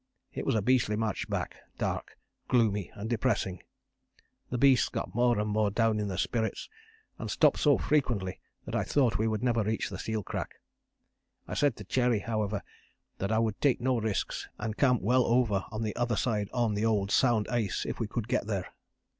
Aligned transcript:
It 0.33 0.47
was 0.47 0.55
a 0.55 0.63
beastly 0.63 0.95
march 0.95 1.29
back: 1.29 1.57
dark, 1.77 2.17
gloomy 2.47 2.89
and 2.95 3.07
depressing. 3.07 3.61
The 4.49 4.57
beasts 4.57 4.89
got 4.89 5.13
more 5.13 5.37
and 5.37 5.47
more 5.47 5.69
down 5.69 5.99
in 5.99 6.07
their 6.07 6.17
spirits 6.17 6.69
and 7.19 7.29
stopped 7.29 7.59
so 7.59 7.77
frequently 7.77 8.39
that 8.65 8.75
I 8.75 8.83
thought 8.83 9.19
we 9.19 9.27
would 9.27 9.43
never 9.43 9.61
reach 9.61 9.91
the 9.91 9.99
seal 9.99 10.23
crack. 10.23 10.55
I 11.47 11.53
said 11.53 11.75
to 11.75 11.83
Cherry, 11.83 12.17
however, 12.17 12.63
that 13.19 13.31
I 13.31 13.37
would 13.37 13.61
take 13.61 13.79
no 13.79 13.99
risks, 13.99 14.47
and 14.57 14.75
camp 14.75 15.03
well 15.03 15.23
over 15.23 15.65
the 15.79 15.95
other 15.95 16.15
side 16.15 16.49
on 16.51 16.73
the 16.73 16.83
old 16.83 17.11
sound 17.11 17.47
ice 17.49 17.85
if 17.87 17.99
we 17.99 18.07
could 18.07 18.27
get 18.27 18.47
there. 18.47 18.73